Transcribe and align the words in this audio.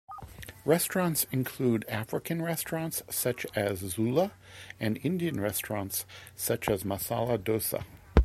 Restaurants 0.65 1.27
include 1.31 1.85
African 1.87 2.41
restaurants 2.41 3.03
such 3.11 3.45
as 3.53 3.77
Zula, 3.81 4.31
and 4.79 4.97
Indian 5.03 5.39
restaurants 5.39 6.05
such 6.35 6.67
as 6.69 6.83
Masala 6.83 7.37
Dosa. 7.37 7.83